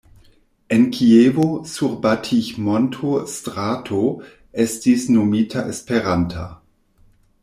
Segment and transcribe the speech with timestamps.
[0.67, 4.01] En Kievo, sur Batij-monto strato
[4.65, 6.47] estis nomita Esperanta.